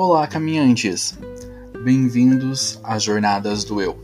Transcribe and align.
Olá, 0.00 0.28
caminhantes! 0.28 1.18
Bem-vindos 1.82 2.78
às 2.84 3.02
Jornadas 3.02 3.64
do 3.64 3.82
Eu, 3.82 3.98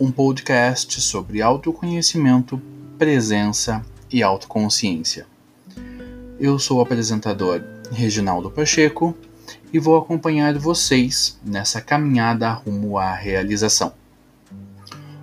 um 0.00 0.12
podcast 0.12 1.00
sobre 1.00 1.42
autoconhecimento, 1.42 2.62
presença 2.96 3.84
e 4.08 4.22
autoconsciência. 4.22 5.26
Eu 6.38 6.56
sou 6.56 6.78
o 6.78 6.80
apresentador 6.80 7.64
Reginaldo 7.90 8.48
Pacheco 8.48 9.12
e 9.72 9.78
vou 9.80 9.96
acompanhar 9.96 10.56
vocês 10.56 11.36
nessa 11.44 11.80
caminhada 11.80 12.48
rumo 12.52 12.96
à 12.96 13.12
realização. 13.12 13.92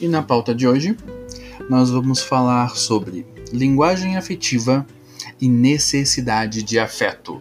E 0.00 0.08
na 0.08 0.22
pauta 0.22 0.54
de 0.54 0.68
hoje, 0.68 0.94
nós 1.70 1.90
vamos 1.90 2.22
falar 2.22 2.76
sobre 2.76 3.26
linguagem 3.50 4.18
afetiva 4.18 4.86
e 5.40 5.48
necessidade 5.48 6.62
de 6.62 6.78
afeto. 6.78 7.40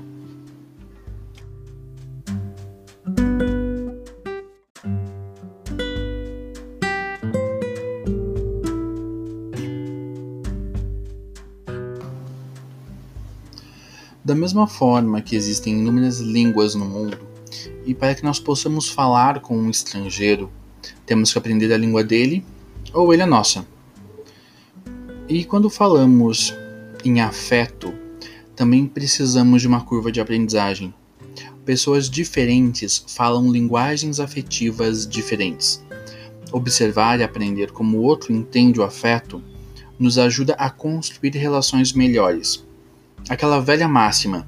Mesma 14.53 14.67
forma 14.67 15.19
que 15.19 15.35
existem 15.35 15.79
inúmeras 15.79 16.19
línguas 16.19 16.75
no 16.75 16.85
mundo, 16.85 17.17
e 17.87 17.95
para 17.95 18.13
que 18.13 18.23
nós 18.23 18.39
possamos 18.39 18.87
falar 18.87 19.39
com 19.39 19.57
um 19.57 19.67
estrangeiro, 19.67 20.51
temos 21.07 21.31
que 21.31 21.39
aprender 21.39 21.73
a 21.73 21.77
língua 21.77 22.03
dele 22.03 22.45
ou 22.93 23.11
ele 23.11 23.23
a 23.23 23.27
nossa. 23.27 23.65
E 25.27 25.43
quando 25.43 25.71
falamos 25.71 26.53
em 27.03 27.19
afeto, 27.19 27.91
também 28.55 28.85
precisamos 28.85 29.63
de 29.63 29.67
uma 29.67 29.81
curva 29.81 30.11
de 30.11 30.21
aprendizagem. 30.21 30.93
Pessoas 31.65 32.07
diferentes 32.07 33.03
falam 33.07 33.51
linguagens 33.51 34.19
afetivas 34.19 35.07
diferentes. 35.07 35.83
Observar 36.51 37.19
e 37.19 37.23
aprender 37.23 37.71
como 37.71 37.97
o 37.97 38.03
outro 38.03 38.31
entende 38.31 38.79
o 38.79 38.83
afeto 38.83 39.41
nos 39.97 40.19
ajuda 40.19 40.53
a 40.59 40.69
construir 40.69 41.31
relações 41.31 41.91
melhores. 41.91 42.63
Aquela 43.29 43.61
velha 43.61 43.87
máxima, 43.87 44.45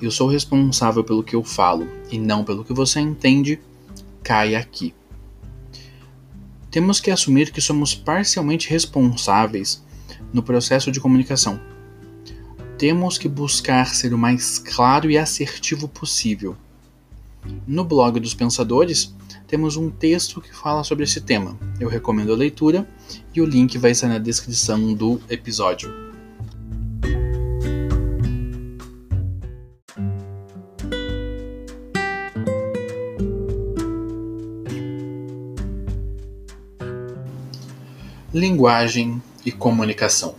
eu 0.00 0.10
sou 0.10 0.28
responsável 0.28 1.02
pelo 1.02 1.24
que 1.24 1.34
eu 1.34 1.42
falo 1.42 1.88
e 2.10 2.18
não 2.18 2.44
pelo 2.44 2.62
que 2.62 2.74
você 2.74 3.00
entende, 3.00 3.58
cai 4.22 4.54
aqui. 4.54 4.94
Temos 6.70 7.00
que 7.00 7.10
assumir 7.10 7.50
que 7.50 7.60
somos 7.60 7.94
parcialmente 7.94 8.68
responsáveis 8.68 9.82
no 10.32 10.42
processo 10.42 10.92
de 10.92 11.00
comunicação. 11.00 11.58
Temos 12.76 13.16
que 13.16 13.28
buscar 13.28 13.94
ser 13.94 14.12
o 14.12 14.18
mais 14.18 14.58
claro 14.58 15.10
e 15.10 15.16
assertivo 15.16 15.88
possível. 15.88 16.54
No 17.66 17.82
blog 17.82 18.20
dos 18.20 18.34
Pensadores, 18.34 19.14
temos 19.46 19.76
um 19.76 19.90
texto 19.90 20.40
que 20.40 20.54
fala 20.54 20.84
sobre 20.84 21.04
esse 21.04 21.22
tema. 21.22 21.58
Eu 21.80 21.88
recomendo 21.88 22.32
a 22.32 22.36
leitura 22.36 22.86
e 23.34 23.40
o 23.40 23.46
link 23.46 23.78
vai 23.78 23.92
estar 23.92 24.08
na 24.08 24.18
descrição 24.18 24.92
do 24.92 25.18
episódio. 25.30 26.07
Linguagem 38.38 39.20
e 39.44 39.50
comunicação. 39.50 40.36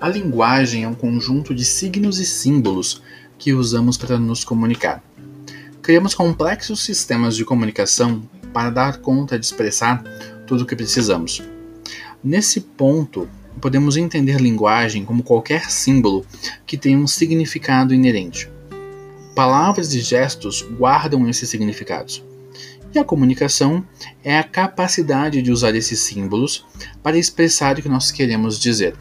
A 0.00 0.08
linguagem 0.08 0.82
é 0.82 0.88
um 0.88 0.96
conjunto 0.96 1.54
de 1.54 1.64
signos 1.64 2.18
e 2.18 2.26
símbolos 2.26 3.00
que 3.38 3.52
usamos 3.52 3.96
para 3.96 4.18
nos 4.18 4.42
comunicar. 4.42 5.00
Criamos 5.80 6.12
complexos 6.12 6.80
sistemas 6.80 7.36
de 7.36 7.44
comunicação 7.44 8.28
para 8.52 8.68
dar 8.68 8.98
conta 8.98 9.38
de 9.38 9.46
expressar 9.46 10.02
tudo 10.44 10.64
o 10.64 10.66
que 10.66 10.74
precisamos. 10.74 11.40
Nesse 12.20 12.60
ponto, 12.60 13.28
podemos 13.60 13.96
entender 13.96 14.40
linguagem 14.40 15.04
como 15.04 15.22
qualquer 15.22 15.70
símbolo 15.70 16.26
que 16.66 16.76
tenha 16.76 16.98
um 16.98 17.06
significado 17.06 17.94
inerente. 17.94 18.50
Palavras 19.36 19.94
e 19.94 20.00
gestos 20.00 20.62
guardam 20.76 21.28
esses 21.28 21.48
significados. 21.48 22.24
E 22.94 22.98
a 22.98 23.04
comunicação 23.04 23.82
é 24.22 24.38
a 24.38 24.44
capacidade 24.44 25.40
de 25.40 25.50
usar 25.50 25.74
esses 25.74 25.98
símbolos 26.00 26.66
para 27.02 27.16
expressar 27.16 27.78
o 27.78 27.82
que 27.82 27.88
nós 27.88 28.10
queremos 28.10 28.60
dizer. 28.60 28.94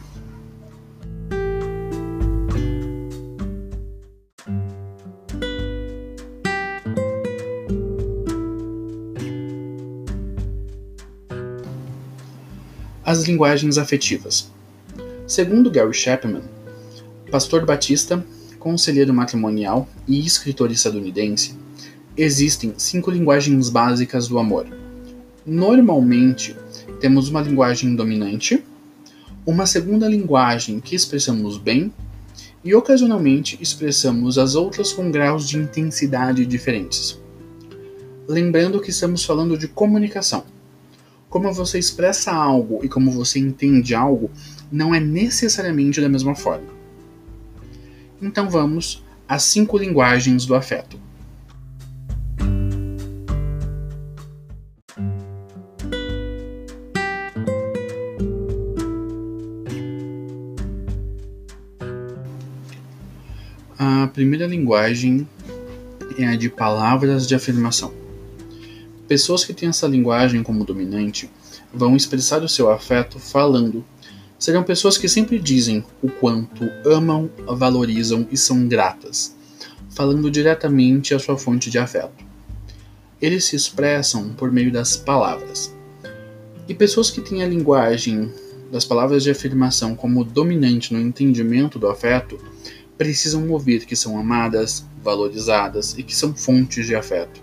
As 13.03 13.23
linguagens 13.23 13.77
afetivas. 13.77 14.49
Segundo 15.27 15.69
Gary 15.69 15.93
Chapman, 15.93 16.43
pastor 17.29 17.65
batista, 17.65 18.25
conselheiro 18.57 19.13
matrimonial 19.13 19.85
e 20.07 20.25
escritor 20.25 20.71
estadunidense, 20.71 21.57
existem 22.17 22.73
cinco 22.77 23.09
linguagens 23.09 23.69
básicas 23.69 24.27
do 24.27 24.37
amor. 24.37 24.67
Normalmente, 25.45 26.55
temos 26.99 27.29
uma 27.29 27.41
linguagem 27.41 27.95
dominante, 27.95 28.63
uma 29.45 29.65
segunda 29.65 30.07
linguagem 30.07 30.79
que 30.79 30.95
expressamos 30.95 31.57
bem 31.57 31.91
e 32.63 32.75
ocasionalmente 32.75 33.57
expressamos 33.59 34.37
as 34.37 34.53
outras 34.53 34.93
com 34.93 35.09
graus 35.09 35.47
de 35.47 35.57
intensidade 35.57 36.45
diferentes. 36.45 37.19
Lembrando 38.27 38.79
que 38.79 38.91
estamos 38.91 39.25
falando 39.25 39.57
de 39.57 39.67
comunicação. 39.67 40.43
Como 41.27 41.51
você 41.51 41.79
expressa 41.79 42.31
algo 42.31 42.81
e 42.83 42.89
como 42.89 43.09
você 43.09 43.39
entende 43.39 43.95
algo 43.95 44.29
não 44.71 44.93
é 44.93 44.99
necessariamente 44.99 45.99
da 45.99 46.09
mesma 46.09 46.35
forma. 46.35 46.67
Então 48.21 48.49
vamos 48.49 49.03
às 49.27 49.43
cinco 49.43 49.77
linguagens 49.77 50.45
do 50.45 50.53
afeto. 50.53 50.99
Primeira 64.21 64.45
linguagem 64.45 65.27
é 66.15 66.27
a 66.27 66.35
de 66.35 66.47
palavras 66.47 67.25
de 67.25 67.33
afirmação. 67.33 67.91
Pessoas 69.07 69.43
que 69.43 69.51
têm 69.51 69.69
essa 69.69 69.87
linguagem 69.87 70.43
como 70.43 70.63
dominante 70.63 71.27
vão 71.73 71.95
expressar 71.95 72.43
o 72.43 72.47
seu 72.47 72.69
afeto 72.69 73.17
falando. 73.17 73.83
Serão 74.37 74.61
pessoas 74.61 74.95
que 74.95 75.09
sempre 75.09 75.39
dizem 75.39 75.83
o 76.03 76.07
quanto 76.07 76.69
amam, 76.85 77.31
valorizam 77.47 78.27
e 78.31 78.37
são 78.37 78.67
gratas, 78.67 79.35
falando 79.89 80.29
diretamente 80.29 81.15
à 81.15 81.19
sua 81.19 81.35
fonte 81.35 81.71
de 81.71 81.79
afeto. 81.79 82.23
Eles 83.19 83.45
se 83.45 83.55
expressam 83.55 84.29
por 84.33 84.51
meio 84.51 84.71
das 84.71 84.95
palavras. 84.95 85.73
E 86.69 86.75
pessoas 86.75 87.09
que 87.09 87.21
têm 87.21 87.41
a 87.41 87.47
linguagem 87.47 88.31
das 88.71 88.85
palavras 88.85 89.23
de 89.23 89.31
afirmação 89.31 89.95
como 89.95 90.23
dominante 90.23 90.93
no 90.93 91.01
entendimento 91.01 91.79
do 91.79 91.87
afeto 91.87 92.37
precisam 93.01 93.49
ouvir 93.49 93.83
que 93.87 93.95
são 93.95 94.15
amadas, 94.15 94.85
valorizadas 95.03 95.97
e 95.97 96.03
que 96.03 96.15
são 96.15 96.35
fontes 96.35 96.85
de 96.85 96.93
afeto. 96.93 97.41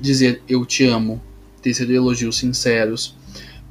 Dizer 0.00 0.40
eu 0.48 0.64
te 0.64 0.84
amo, 0.86 1.20
tecer 1.60 1.90
elogios 1.90 2.38
sinceros, 2.38 3.16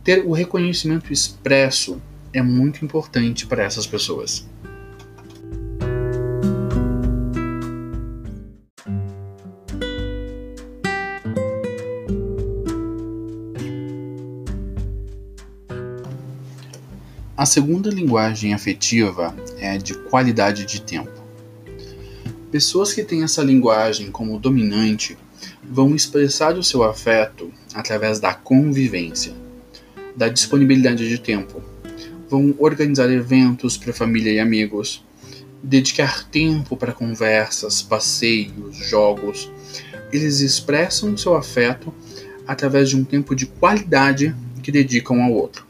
ter 0.03 0.25
o 0.25 0.33
reconhecimento 0.33 1.13
expresso 1.13 2.01
é 2.33 2.41
muito 2.41 2.83
importante 2.83 3.47
para 3.47 3.63
essas 3.63 3.87
pessoas. 3.87 4.45
A 17.37 17.45
segunda 17.45 17.89
linguagem 17.89 18.53
afetiva 18.53 19.33
é 19.65 19.77
de 19.77 19.93
qualidade 19.93 20.65
de 20.65 20.81
tempo. 20.81 21.11
Pessoas 22.51 22.93
que 22.93 23.03
têm 23.03 23.23
essa 23.23 23.43
linguagem 23.43 24.11
como 24.11 24.39
dominante 24.39 25.17
vão 25.63 25.95
expressar 25.95 26.57
o 26.57 26.63
seu 26.63 26.83
afeto 26.83 27.51
através 27.73 28.19
da 28.19 28.33
convivência, 28.33 29.33
da 30.15 30.29
disponibilidade 30.29 31.09
de 31.09 31.17
tempo. 31.17 31.61
Vão 32.29 32.55
organizar 32.57 33.11
eventos 33.11 33.77
para 33.77 33.91
família 33.91 34.31
e 34.31 34.39
amigos, 34.39 35.03
dedicar 35.61 36.23
tempo 36.29 36.77
para 36.77 36.93
conversas, 36.93 37.81
passeios, 37.81 38.77
jogos. 38.77 39.51
Eles 40.11 40.39
expressam 40.39 41.17
seu 41.17 41.35
afeto 41.35 41.93
através 42.47 42.89
de 42.89 42.95
um 42.95 43.03
tempo 43.03 43.35
de 43.35 43.47
qualidade 43.47 44.35
que 44.61 44.71
dedicam 44.71 45.21
ao 45.21 45.31
outro. 45.31 45.64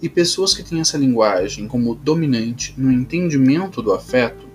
E 0.00 0.08
pessoas 0.08 0.54
que 0.54 0.62
têm 0.62 0.80
essa 0.80 0.98
linguagem 0.98 1.66
como 1.66 1.94
dominante 1.94 2.74
no 2.76 2.92
entendimento 2.92 3.80
do 3.80 3.92
afeto 3.92 4.46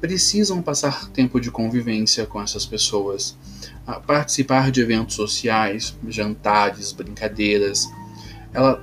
precisam 0.00 0.62
passar 0.62 1.10
tempo 1.10 1.38
de 1.38 1.50
convivência 1.50 2.24
com 2.24 2.40
essas 2.40 2.64
pessoas, 2.64 3.36
participar 4.06 4.70
de 4.70 4.80
eventos 4.80 5.14
sociais, 5.14 5.94
jantares, 6.08 6.92
brincadeiras. 6.92 7.86
Ela 8.52 8.82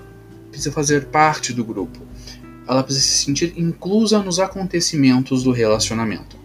precisa 0.50 0.72
fazer 0.72 1.06
parte 1.06 1.52
do 1.52 1.66
grupo. 1.66 2.00
Ela 2.68 2.84
precisa 2.84 3.06
se 3.06 3.26
sentir 3.26 3.54
inclusa 3.58 4.22
nos 4.22 4.40
acontecimentos 4.40 5.42
do 5.42 5.52
relacionamento. 5.52 6.37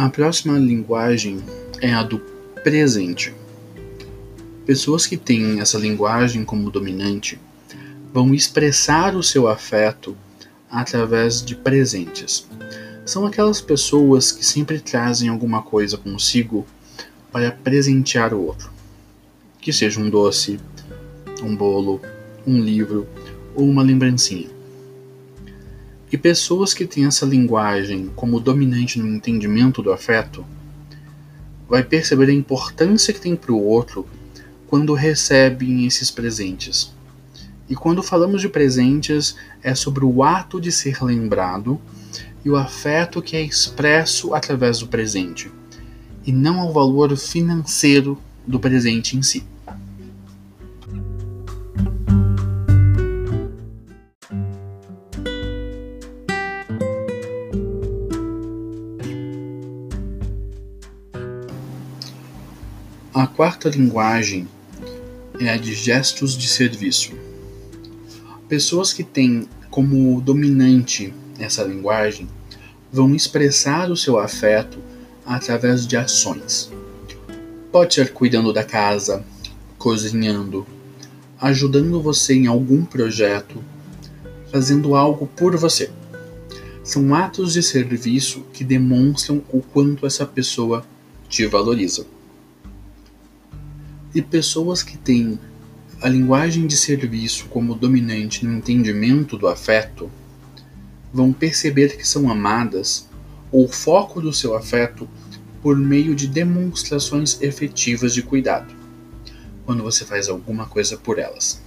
A 0.00 0.08
próxima 0.08 0.58
linguagem 0.58 1.44
é 1.78 1.92
a 1.92 2.02
do 2.02 2.20
presente. 2.64 3.34
Pessoas 4.64 5.06
que 5.06 5.14
têm 5.14 5.60
essa 5.60 5.76
linguagem 5.76 6.42
como 6.42 6.70
dominante 6.70 7.38
vão 8.10 8.32
expressar 8.32 9.14
o 9.14 9.22
seu 9.22 9.46
afeto 9.46 10.16
através 10.70 11.44
de 11.44 11.54
presentes. 11.54 12.48
São 13.04 13.26
aquelas 13.26 13.60
pessoas 13.60 14.32
que 14.32 14.42
sempre 14.42 14.80
trazem 14.80 15.28
alguma 15.28 15.60
coisa 15.60 15.98
consigo 15.98 16.66
para 17.30 17.52
presentear 17.52 18.32
o 18.32 18.40
outro. 18.46 18.72
Que 19.60 19.70
seja 19.70 20.00
um 20.00 20.08
doce, 20.08 20.58
um 21.42 21.54
bolo, 21.54 22.00
um 22.46 22.58
livro 22.58 23.06
ou 23.54 23.68
uma 23.68 23.82
lembrancinha. 23.82 24.48
E 26.12 26.18
pessoas 26.18 26.74
que 26.74 26.86
têm 26.86 27.06
essa 27.06 27.24
linguagem 27.24 28.10
como 28.16 28.40
dominante 28.40 28.98
no 28.98 29.06
entendimento 29.06 29.80
do 29.80 29.92
afeto, 29.92 30.44
vai 31.68 31.84
perceber 31.84 32.28
a 32.28 32.32
importância 32.32 33.14
que 33.14 33.20
tem 33.20 33.36
para 33.36 33.52
o 33.52 33.64
outro 33.64 34.06
quando 34.66 34.92
recebem 34.92 35.86
esses 35.86 36.10
presentes. 36.10 36.92
E 37.68 37.76
quando 37.76 38.02
falamos 38.02 38.40
de 38.40 38.48
presentes, 38.48 39.36
é 39.62 39.74
sobre 39.74 40.04
o 40.04 40.24
ato 40.24 40.60
de 40.60 40.72
ser 40.72 41.00
lembrado 41.04 41.80
e 42.44 42.50
o 42.50 42.56
afeto 42.56 43.22
que 43.22 43.36
é 43.36 43.42
expresso 43.42 44.34
através 44.34 44.80
do 44.80 44.88
presente, 44.88 45.50
e 46.26 46.32
não 46.32 46.58
ao 46.58 46.72
valor 46.72 47.16
financeiro 47.16 48.18
do 48.44 48.58
presente 48.58 49.16
em 49.16 49.22
si. 49.22 49.44
A 63.20 63.26
quarta 63.26 63.68
linguagem 63.68 64.48
é 65.38 65.50
a 65.50 65.58
de 65.58 65.74
gestos 65.74 66.34
de 66.38 66.48
serviço. 66.48 67.12
Pessoas 68.48 68.94
que 68.94 69.04
têm 69.04 69.46
como 69.70 70.22
dominante 70.22 71.12
essa 71.38 71.62
linguagem 71.62 72.26
vão 72.90 73.14
expressar 73.14 73.90
o 73.90 73.96
seu 73.96 74.18
afeto 74.18 74.78
através 75.26 75.86
de 75.86 75.98
ações. 75.98 76.72
Pode 77.70 77.92
ser 77.92 78.14
cuidando 78.14 78.54
da 78.54 78.64
casa, 78.64 79.22
cozinhando, 79.76 80.66
ajudando 81.38 82.00
você 82.00 82.32
em 82.32 82.46
algum 82.46 82.86
projeto, 82.86 83.62
fazendo 84.50 84.94
algo 84.94 85.26
por 85.26 85.58
você. 85.58 85.90
São 86.82 87.14
atos 87.14 87.52
de 87.52 87.62
serviço 87.62 88.46
que 88.54 88.64
demonstram 88.64 89.42
o 89.52 89.60
quanto 89.60 90.06
essa 90.06 90.24
pessoa 90.24 90.82
te 91.28 91.44
valoriza. 91.44 92.06
E 94.14 94.20
pessoas 94.20 94.82
que 94.82 94.96
têm 94.96 95.38
a 96.02 96.08
linguagem 96.08 96.66
de 96.66 96.76
serviço 96.76 97.46
como 97.48 97.74
dominante 97.74 98.44
no 98.44 98.56
entendimento 98.56 99.36
do 99.36 99.46
afeto 99.46 100.10
vão 101.12 101.32
perceber 101.32 101.96
que 101.96 102.06
são 102.06 102.30
amadas 102.30 103.08
ou 103.52 103.68
foco 103.68 104.20
do 104.20 104.32
seu 104.32 104.56
afeto 104.56 105.08
por 105.62 105.76
meio 105.76 106.14
de 106.14 106.26
demonstrações 106.26 107.40
efetivas 107.42 108.14
de 108.14 108.22
cuidado, 108.22 108.74
quando 109.66 109.82
você 109.82 110.04
faz 110.04 110.28
alguma 110.28 110.66
coisa 110.66 110.96
por 110.96 111.18
elas. 111.18 111.60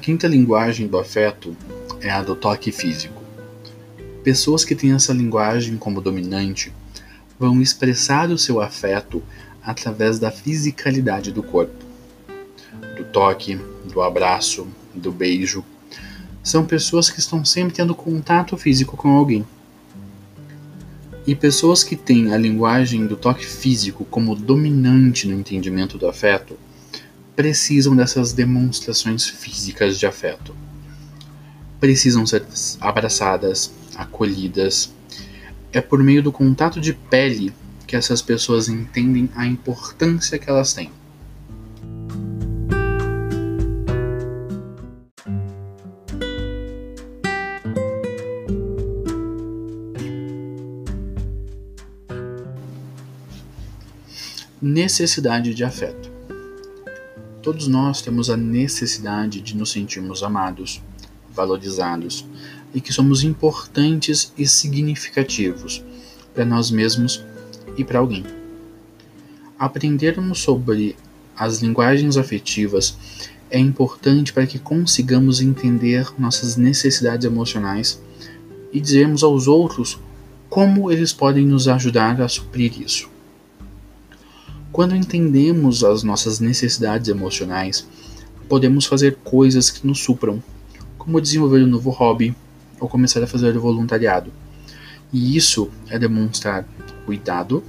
Quinta 0.00 0.26
linguagem 0.26 0.88
do 0.88 0.98
afeto 0.98 1.54
é 2.00 2.10
a 2.10 2.22
do 2.22 2.34
toque 2.34 2.72
físico. 2.72 3.22
Pessoas 4.24 4.64
que 4.64 4.74
têm 4.74 4.92
essa 4.92 5.12
linguagem 5.12 5.76
como 5.76 6.00
dominante 6.00 6.72
vão 7.38 7.60
expressar 7.60 8.30
o 8.30 8.38
seu 8.38 8.60
afeto 8.60 9.22
através 9.62 10.18
da 10.18 10.30
fisicalidade 10.30 11.30
do 11.30 11.42
corpo, 11.42 11.84
do 12.96 13.04
toque, 13.04 13.60
do 13.92 14.00
abraço, 14.00 14.66
do 14.94 15.12
beijo. 15.12 15.62
São 16.42 16.64
pessoas 16.64 17.10
que 17.10 17.20
estão 17.20 17.44
sempre 17.44 17.74
tendo 17.74 17.94
contato 17.94 18.56
físico 18.56 18.96
com 18.96 19.10
alguém. 19.10 19.46
E 21.26 21.34
pessoas 21.34 21.84
que 21.84 21.94
têm 21.94 22.32
a 22.32 22.38
linguagem 22.38 23.06
do 23.06 23.16
toque 23.16 23.44
físico 23.44 24.06
como 24.06 24.34
dominante 24.34 25.28
no 25.28 25.38
entendimento 25.38 25.98
do 25.98 26.08
afeto 26.08 26.56
precisam 27.34 27.96
dessas 27.96 28.32
demonstrações 28.32 29.26
físicas 29.26 29.98
de 29.98 30.06
afeto. 30.06 30.54
Precisam 31.78 32.26
ser 32.26 32.44
abraçadas, 32.80 33.72
acolhidas. 33.94 34.92
É 35.72 35.80
por 35.80 36.02
meio 36.02 36.22
do 36.22 36.32
contato 36.32 36.80
de 36.80 36.92
pele 36.92 37.54
que 37.86 37.96
essas 37.96 38.20
pessoas 38.22 38.68
entendem 38.68 39.28
a 39.34 39.46
importância 39.46 40.38
que 40.38 40.48
elas 40.48 40.72
têm. 40.72 40.92
Necessidade 54.62 55.54
de 55.54 55.64
afeto. 55.64 56.09
Todos 57.42 57.66
nós 57.68 58.02
temos 58.02 58.28
a 58.28 58.36
necessidade 58.36 59.40
de 59.40 59.56
nos 59.56 59.72
sentirmos 59.72 60.22
amados, 60.22 60.82
valorizados 61.34 62.26
e 62.74 62.82
que 62.82 62.92
somos 62.92 63.24
importantes 63.24 64.30
e 64.36 64.46
significativos 64.46 65.82
para 66.34 66.44
nós 66.44 66.70
mesmos 66.70 67.24
e 67.78 67.84
para 67.84 67.98
alguém. 67.98 68.26
Aprendermos 69.58 70.40
sobre 70.40 70.94
as 71.34 71.62
linguagens 71.62 72.18
afetivas 72.18 72.94
é 73.50 73.58
importante 73.58 74.34
para 74.34 74.46
que 74.46 74.58
consigamos 74.58 75.40
entender 75.40 76.12
nossas 76.18 76.56
necessidades 76.56 77.24
emocionais 77.24 78.02
e 78.70 78.78
dizermos 78.78 79.22
aos 79.22 79.48
outros 79.48 79.98
como 80.50 80.90
eles 80.90 81.12
podem 81.12 81.46
nos 81.46 81.68
ajudar 81.68 82.20
a 82.20 82.28
suprir 82.28 82.82
isso. 82.82 83.08
Quando 84.80 84.96
entendemos 84.96 85.84
as 85.84 86.02
nossas 86.02 86.40
necessidades 86.40 87.06
emocionais, 87.08 87.86
podemos 88.48 88.86
fazer 88.86 89.18
coisas 89.22 89.70
que 89.70 89.86
nos 89.86 90.00
supram, 90.02 90.42
como 90.96 91.20
desenvolver 91.20 91.62
um 91.62 91.66
novo 91.66 91.90
hobby 91.90 92.34
ou 92.80 92.88
começar 92.88 93.22
a 93.22 93.26
fazer 93.26 93.58
voluntariado. 93.58 94.32
E 95.12 95.36
isso 95.36 95.70
é 95.90 95.98
demonstrar 95.98 96.66
cuidado 97.04 97.62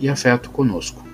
e 0.00 0.08
afeto 0.08 0.50
conosco. 0.50 1.06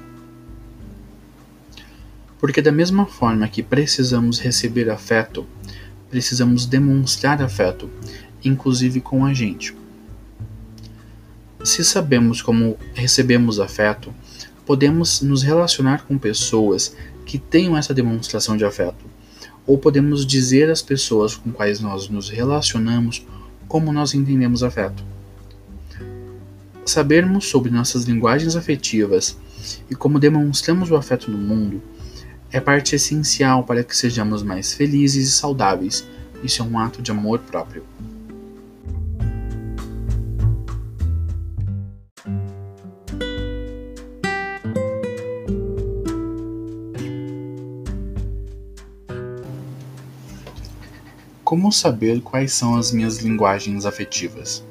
Porque, 2.38 2.62
da 2.62 2.72
mesma 2.72 3.04
forma 3.04 3.46
que 3.46 3.62
precisamos 3.62 4.38
receber 4.38 4.88
afeto, 4.88 5.44
precisamos 6.08 6.64
demonstrar 6.64 7.42
afeto, 7.42 7.90
inclusive 8.42 9.02
com 9.02 9.26
a 9.26 9.34
gente. 9.34 9.76
Se 11.62 11.84
sabemos 11.84 12.40
como 12.40 12.78
recebemos 12.94 13.60
afeto, 13.60 14.14
podemos 14.70 15.20
nos 15.20 15.42
relacionar 15.42 16.04
com 16.06 16.16
pessoas 16.16 16.94
que 17.26 17.40
tenham 17.40 17.76
essa 17.76 17.92
demonstração 17.92 18.56
de 18.56 18.64
afeto, 18.64 19.04
ou 19.66 19.76
podemos 19.76 20.24
dizer 20.24 20.70
às 20.70 20.80
pessoas 20.80 21.34
com 21.34 21.50
quais 21.50 21.80
nós 21.80 22.08
nos 22.08 22.30
relacionamos 22.30 23.26
como 23.66 23.92
nós 23.92 24.14
entendemos 24.14 24.62
afeto. 24.62 25.02
Sabermos 26.86 27.46
sobre 27.46 27.68
nossas 27.68 28.04
linguagens 28.04 28.54
afetivas 28.54 29.36
e 29.90 29.96
como 29.96 30.20
demonstramos 30.20 30.88
o 30.88 30.94
afeto 30.94 31.32
no 31.32 31.38
mundo 31.38 31.82
é 32.52 32.60
parte 32.60 32.94
essencial 32.94 33.64
para 33.64 33.82
que 33.82 33.96
sejamos 33.96 34.44
mais 34.44 34.72
felizes 34.72 35.26
e 35.26 35.32
saudáveis. 35.32 36.06
Isso 36.44 36.62
é 36.62 36.64
um 36.64 36.78
ato 36.78 37.02
de 37.02 37.10
amor 37.10 37.40
próprio. 37.40 37.82
Como 51.50 51.72
saber 51.72 52.20
quais 52.20 52.52
são 52.52 52.76
as 52.76 52.92
minhas 52.92 53.18
linguagens 53.18 53.84
afetivas? 53.84 54.64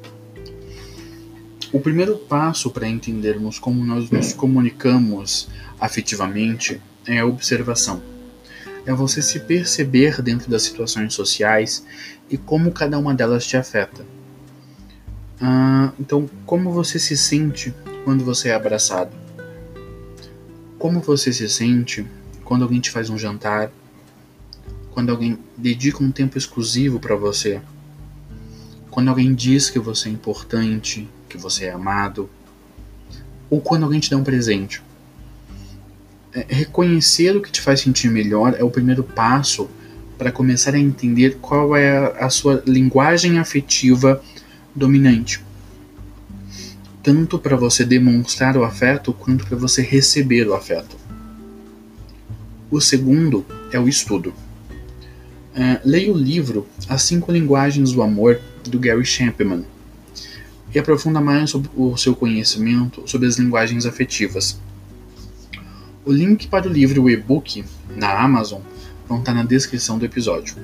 O 1.70 1.78
primeiro 1.78 2.16
passo 2.16 2.70
para 2.70 2.88
entendermos 2.88 3.58
como 3.58 3.84
nós 3.84 4.08
nos 4.08 4.32
comunicamos 4.32 5.46
afetivamente 5.78 6.80
é 7.06 7.18
a 7.18 7.26
observação. 7.26 8.02
É 8.86 8.94
você 8.94 9.20
se 9.20 9.40
perceber 9.40 10.22
dentro 10.22 10.50
das 10.50 10.62
situações 10.62 11.12
sociais 11.12 11.84
e 12.30 12.38
como 12.38 12.72
cada 12.72 12.98
uma 12.98 13.12
delas 13.12 13.44
te 13.46 13.58
afeta. 13.58 14.02
Ah, 15.38 15.92
então, 16.00 16.30
como 16.46 16.72
você 16.72 16.98
se 16.98 17.14
sente 17.14 17.74
quando 18.04 18.24
você 18.24 18.48
é 18.48 18.54
abraçado? 18.54 19.14
Como 20.78 20.98
você 21.00 21.30
se 21.30 21.46
sente 21.46 22.06
quando 22.42 22.62
alguém 22.62 22.80
te 22.80 22.90
faz 22.90 23.10
um 23.10 23.18
jantar 23.18 23.70
quando 25.00 25.12
alguém 25.12 25.38
dedica 25.56 26.04
um 26.04 26.12
tempo 26.12 26.36
exclusivo 26.36 27.00
para 27.00 27.16
você, 27.16 27.62
quando 28.90 29.08
alguém 29.08 29.34
diz 29.34 29.70
que 29.70 29.78
você 29.78 30.10
é 30.10 30.12
importante, 30.12 31.08
que 31.26 31.38
você 31.38 31.64
é 31.64 31.72
amado, 31.72 32.28
ou 33.48 33.62
quando 33.62 33.84
alguém 33.84 33.98
te 33.98 34.10
dá 34.10 34.18
um 34.18 34.22
presente. 34.22 34.82
É, 36.34 36.44
reconhecer 36.50 37.34
o 37.34 37.40
que 37.40 37.50
te 37.50 37.62
faz 37.62 37.80
sentir 37.80 38.10
melhor 38.10 38.54
é 38.58 38.62
o 38.62 38.68
primeiro 38.68 39.02
passo 39.02 39.70
para 40.18 40.30
começar 40.30 40.74
a 40.74 40.78
entender 40.78 41.38
qual 41.40 41.74
é 41.74 41.96
a, 41.96 42.26
a 42.26 42.28
sua 42.28 42.62
linguagem 42.66 43.38
afetiva 43.38 44.22
dominante. 44.74 45.42
Tanto 47.02 47.38
para 47.38 47.56
você 47.56 47.86
demonstrar 47.86 48.54
o 48.54 48.64
afeto 48.64 49.14
quanto 49.14 49.46
para 49.46 49.56
você 49.56 49.80
receber 49.80 50.46
o 50.46 50.52
afeto. 50.52 50.94
O 52.70 52.82
segundo 52.82 53.46
é 53.72 53.80
o 53.80 53.88
estudo. 53.88 54.34
Uh, 55.50 55.80
leia 55.84 56.12
o 56.12 56.16
livro 56.16 56.66
As 56.88 57.02
Cinco 57.02 57.32
Linguagens 57.32 57.92
do 57.92 58.02
Amor, 58.02 58.40
do 58.68 58.78
Gary 58.78 59.04
Chapman, 59.04 59.64
e 60.72 60.78
aprofunda 60.78 61.20
mais 61.20 61.50
sobre 61.50 61.68
o 61.76 61.96
seu 61.96 62.14
conhecimento 62.14 63.02
sobre 63.06 63.26
as 63.26 63.36
linguagens 63.36 63.84
afetivas. 63.84 64.60
O 66.04 66.12
link 66.12 66.46
para 66.46 66.68
o 66.68 66.72
livro 66.72 66.98
e 66.98 67.00
o 67.00 67.10
e-book 67.10 67.64
na 67.96 68.22
Amazon 68.22 68.60
vão 69.08 69.18
estar 69.18 69.34
na 69.34 69.42
descrição 69.42 69.98
do 69.98 70.04
episódio. 70.04 70.56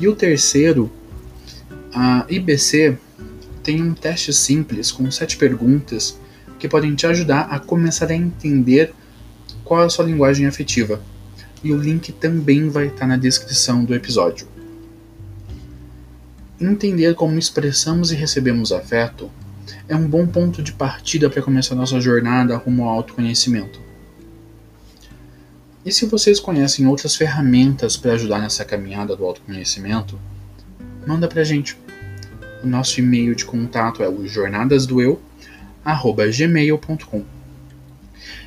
E 0.00 0.08
o 0.08 0.16
terceiro, 0.16 0.90
a 1.94 2.24
IBC 2.28 2.96
tem 3.62 3.82
um 3.82 3.92
teste 3.92 4.32
simples 4.32 4.90
com 4.90 5.10
sete 5.10 5.36
perguntas 5.36 6.18
que 6.58 6.66
podem 6.68 6.94
te 6.94 7.06
ajudar 7.06 7.42
a 7.50 7.60
começar 7.60 8.10
a 8.10 8.14
entender 8.14 8.94
qual 9.62 9.82
é 9.82 9.84
a 9.84 9.90
sua 9.90 10.06
linguagem 10.06 10.46
afetiva 10.46 11.02
e 11.62 11.72
o 11.72 11.78
link 11.78 12.12
também 12.12 12.68
vai 12.68 12.86
estar 12.86 13.06
na 13.06 13.16
descrição 13.16 13.84
do 13.84 13.94
episódio. 13.94 14.46
Entender 16.60 17.14
como 17.14 17.38
expressamos 17.38 18.12
e 18.12 18.14
recebemos 18.14 18.72
afeto 18.72 19.30
é 19.88 19.96
um 19.96 20.06
bom 20.06 20.26
ponto 20.26 20.62
de 20.62 20.72
partida 20.72 21.28
para 21.28 21.42
começar 21.42 21.74
nossa 21.74 22.00
jornada 22.00 22.56
rumo 22.56 22.84
ao 22.84 22.96
autoconhecimento. 22.96 23.80
E 25.84 25.90
se 25.90 26.06
vocês 26.06 26.38
conhecem 26.38 26.86
outras 26.86 27.16
ferramentas 27.16 27.96
para 27.96 28.12
ajudar 28.12 28.38
nessa 28.38 28.64
caminhada 28.64 29.16
do 29.16 29.24
autoconhecimento, 29.24 30.16
manda 31.04 31.26
pra 31.26 31.42
gente. 31.42 31.76
O 32.62 32.66
nosso 32.66 33.00
e-mail 33.00 33.34
de 33.34 33.44
contato 33.44 34.04
é 34.04 34.08
o 34.08 34.24
jornadasdoeu@gmail.com. 34.26 37.24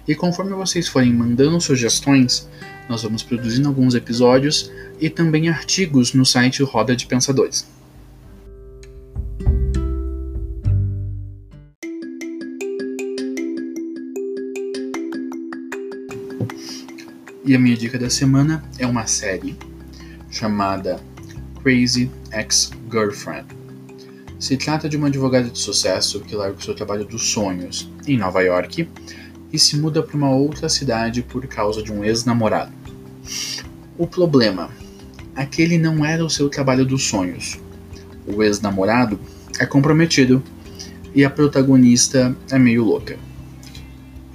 E 0.07 0.15
conforme 0.15 0.53
vocês 0.53 0.87
forem 0.87 1.11
mandando 1.11 1.59
sugestões, 1.59 2.47
nós 2.89 3.03
vamos 3.03 3.23
produzindo 3.23 3.67
alguns 3.67 3.95
episódios 3.95 4.71
e 4.99 5.09
também 5.09 5.49
artigos 5.49 6.13
no 6.13 6.25
site 6.25 6.63
Roda 6.63 6.95
de 6.95 7.05
Pensadores. 7.05 7.67
E 17.45 17.53
a 17.53 17.59
minha 17.59 17.77
dica 17.77 17.99
da 17.99 18.09
semana 18.09 18.63
é 18.79 18.87
uma 18.87 19.05
série 19.05 19.55
chamada 20.31 20.99
Crazy 21.61 22.09
Ex-Girlfriend. 22.31 23.45
Se 24.39 24.57
trata 24.57 24.89
de 24.89 24.97
uma 24.97 25.07
advogada 25.07 25.49
de 25.49 25.57
sucesso 25.57 26.19
que 26.21 26.35
larga 26.35 26.57
o 26.57 26.61
seu 26.61 26.75
trabalho 26.75 27.05
dos 27.05 27.29
sonhos 27.29 27.89
em 28.07 28.17
Nova 28.17 28.41
York 28.41 28.87
e 29.55 29.59
se 29.59 29.77
muda 29.77 30.03
para 30.03 30.17
uma 30.17 30.29
outra 30.29 30.67
cidade 30.67 31.23
por 31.23 31.47
causa 31.47 31.81
de 31.81 31.91
um 31.91 32.03
ex-namorado. 32.03 32.73
O 33.97 34.05
problema: 34.05 34.69
aquele 35.33 35.77
não 35.77 36.05
era 36.05 36.23
o 36.23 36.29
seu 36.29 36.49
trabalho 36.49 36.85
dos 36.85 37.03
sonhos. 37.07 37.57
O 38.27 38.43
ex-namorado 38.43 39.17
é 39.57 39.65
comprometido 39.65 40.43
e 41.13 41.23
a 41.23 41.29
protagonista 41.29 42.35
é 42.51 42.59
meio 42.59 42.83
louca. 42.83 43.17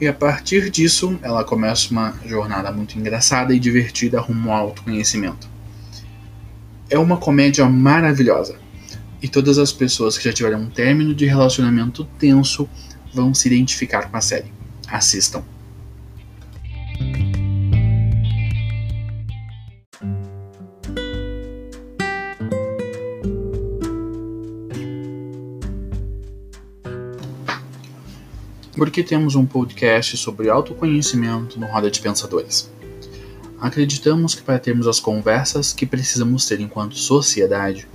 E 0.01 0.09
a 0.09 0.15
partir 0.15 0.71
disso, 0.71 1.19
ela 1.21 1.45
começa 1.45 1.91
uma 1.91 2.15
jornada 2.25 2.73
muito 2.73 2.99
engraçada 2.99 3.55
e 3.55 3.61
divertida 3.61 4.19
rumo 4.19 4.51
ao 4.51 4.69
autoconhecimento. 4.69 5.47
É 6.89 6.99
uma 6.99 7.19
comédia 7.19 7.69
maravilhosa. 7.69 8.57
E 9.23 9.29
todas 9.29 9.59
as 9.59 9.71
pessoas 9.71 10.17
que 10.17 10.25
já 10.25 10.33
tiveram 10.33 10.63
um 10.63 10.71
término 10.71 11.15
de 11.15 11.27
relacionamento 11.27 12.05
tenso 12.19 12.67
vão 13.13 13.35
se 13.35 13.49
identificar 13.49 14.11
com 14.11 14.17
a 14.17 14.21
série. 14.23 14.60
Assistam. 14.91 15.45
Porque 28.77 29.03
temos 29.03 29.35
um 29.35 29.45
podcast 29.45 30.17
sobre 30.17 30.49
autoconhecimento 30.49 31.61
no 31.61 31.67
Roda 31.67 31.91
de 31.91 32.01
Pensadores. 32.01 32.71
Acreditamos 33.61 34.35
que 34.35 34.43
para 34.43 34.59
termos 34.59 34.87
as 34.87 34.99
conversas 34.99 35.73
que 35.73 35.85
precisamos 35.85 36.47
ter 36.47 36.61
enquanto 36.61 36.97
sociedade, 36.97 37.87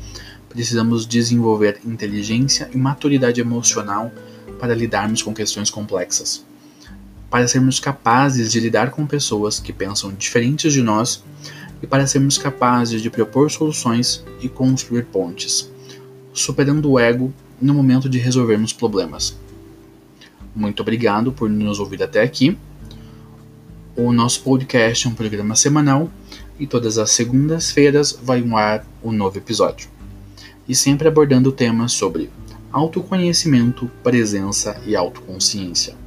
precisamos 0.48 1.08
desenvolver 1.08 1.82
inteligência 1.84 2.70
e 2.72 2.78
maturidade 2.78 3.42
emocional 3.42 4.12
para 4.60 4.76
lidarmos 4.76 5.24
com 5.24 5.34
questões 5.34 5.72
complexas 5.72 6.46
para 7.36 7.50
sermos 7.50 7.82
capazes 7.82 8.50
de 8.50 8.62
lidar 8.62 8.92
com 8.92 9.06
pessoas 9.06 9.60
que 9.60 9.74
pensam 9.74 10.14
diferentes 10.14 10.72
de 10.72 10.82
nós 10.82 11.22
e 11.84 11.86
para 11.86 12.08
sermos 12.08 12.38
capazes 12.38 13.02
de 13.02 13.10
propor 13.10 13.52
soluções 13.52 14.24
e 14.40 14.48
construir 14.48 15.04
pontes, 15.04 15.70
superando 16.32 16.90
o 16.90 16.98
ego 16.98 17.34
no 17.62 17.74
momento 17.74 18.08
de 18.08 18.18
resolvermos 18.18 18.72
problemas. 18.72 19.38
Muito 20.56 20.80
obrigado 20.80 21.34
por 21.34 21.50
nos 21.50 21.78
ouvir 21.78 22.02
até 22.02 22.22
aqui. 22.22 22.58
O 23.98 24.14
nosso 24.14 24.42
podcast 24.42 25.06
é 25.06 25.10
um 25.10 25.14
programa 25.14 25.58
semanal 25.58 26.10
e 26.58 26.66
todas 26.66 26.98
as 26.98 27.12
segundas-feiras 27.12 28.18
vai 28.24 28.42
um 28.42 28.56
ar 28.56 28.88
um 29.04 29.12
novo 29.12 29.38
episódio. 29.38 29.90
E 30.66 30.74
sempre 30.74 31.10
abordando 31.10 31.52
temas 31.52 31.92
sobre 31.92 32.30
autoconhecimento, 32.72 33.92
presença 34.02 34.82
e 34.86 34.96
autoconsciência. 34.96 36.05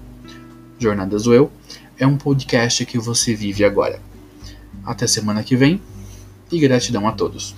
Jornadas 0.79 1.25
do 1.25 1.35
Eu 1.35 1.51
é 1.99 2.07
um 2.07 2.17
podcast 2.17 2.87
que 2.87 2.99
você 2.99 3.35
vive 3.35 3.65
agora. 3.65 4.01
Até 4.85 5.07
semana 5.07 5.43
que 5.43 5.57
vem 5.57 5.81
e 6.51 6.59
gratidão 6.59 7.07
a 7.09 7.13
todos. 7.13 7.55